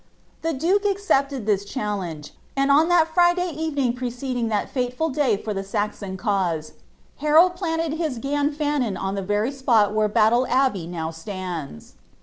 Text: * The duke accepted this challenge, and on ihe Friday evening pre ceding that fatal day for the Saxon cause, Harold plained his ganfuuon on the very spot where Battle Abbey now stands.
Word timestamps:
* 0.23 0.41
The 0.41 0.53
duke 0.53 0.83
accepted 0.83 1.45
this 1.45 1.63
challenge, 1.63 2.33
and 2.55 2.71
on 2.71 2.91
ihe 2.91 3.05
Friday 3.07 3.51
evening 3.51 3.93
pre 3.93 4.09
ceding 4.09 4.47
that 4.49 4.67
fatal 4.67 5.09
day 5.09 5.37
for 5.37 5.53
the 5.53 5.63
Saxon 5.63 6.17
cause, 6.17 6.73
Harold 7.17 7.53
plained 7.55 7.93
his 7.93 8.17
ganfuuon 8.17 8.99
on 8.99 9.13
the 9.13 9.21
very 9.21 9.51
spot 9.51 9.93
where 9.93 10.07
Battle 10.09 10.47
Abbey 10.47 10.87
now 10.87 11.11
stands. 11.11 11.93